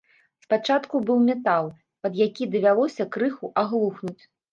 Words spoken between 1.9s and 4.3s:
пад які давялося крыху аглухнуць.